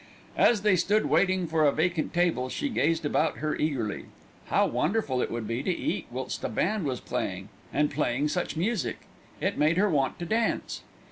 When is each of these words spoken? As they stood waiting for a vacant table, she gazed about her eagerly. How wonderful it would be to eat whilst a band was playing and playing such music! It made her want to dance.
As 0.39 0.63
they 0.63 0.75
stood 0.75 1.05
waiting 1.05 1.45
for 1.45 1.63
a 1.63 1.71
vacant 1.71 2.11
table, 2.11 2.49
she 2.49 2.69
gazed 2.69 3.05
about 3.05 3.37
her 3.37 3.55
eagerly. 3.55 4.05
How 4.47 4.65
wonderful 4.65 5.21
it 5.21 5.29
would 5.29 5.47
be 5.47 5.61
to 5.61 5.69
eat 5.69 6.07
whilst 6.09 6.43
a 6.43 6.49
band 6.49 6.85
was 6.85 6.99
playing 6.99 7.49
and 7.71 7.91
playing 7.91 8.29
such 8.29 8.57
music! 8.57 9.01
It 9.41 9.59
made 9.59 9.77
her 9.77 9.91
want 9.91 10.17
to 10.17 10.25
dance. 10.25 10.81